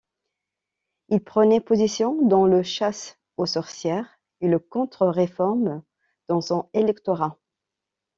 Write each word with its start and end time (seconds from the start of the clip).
Il 1.09 1.23
prenaient 1.23 1.61
position 1.61 2.23
dans 2.27 2.47
le 2.47 2.63
chasse 2.63 3.19
aux 3.37 3.45
sorcières 3.45 4.19
et 4.39 4.47
le 4.47 4.57
Contre-Réforme 4.57 5.83
dans 6.27 6.41
son 6.41 6.67
électorat. 6.73 7.37